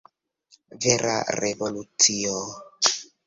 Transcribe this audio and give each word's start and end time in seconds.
Vera 0.85 1.13
revolucio! 1.45 2.39